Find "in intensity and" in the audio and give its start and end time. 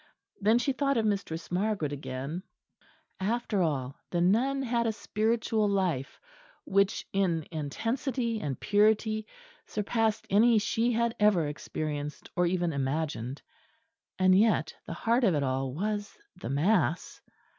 7.13-8.59